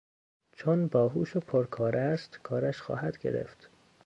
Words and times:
چون 0.51 0.87
باهوش 0.87 1.35
و 1.35 1.39
پرکار 1.39 1.97
است 1.97 2.39
کارش 2.43 2.81
خواهد 2.81 3.17
گرفت. 3.17 3.69